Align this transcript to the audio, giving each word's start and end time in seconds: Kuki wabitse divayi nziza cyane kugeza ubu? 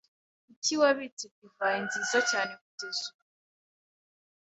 Kuki 0.45 0.73
wabitse 0.81 1.25
divayi 1.37 1.79
nziza 1.87 2.19
cyane 2.29 2.51
kugeza 2.61 3.03
ubu? 3.11 3.25